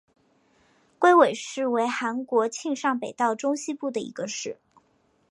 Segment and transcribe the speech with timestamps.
[0.97, 4.57] 龟尾市为韩国庆尚北道中西部的一个市。